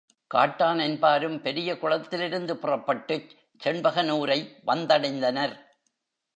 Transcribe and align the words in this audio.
Cotton 0.27 0.79
என்பாரும் 0.79 1.41
பெரிய 1.41 1.77
குளத்திலிருந்து 1.77 2.53
புறப்பட்டுச் 2.57 3.29
செண்பகனூரை 3.63 4.39
வந்தடைந்தனர். 4.65 5.55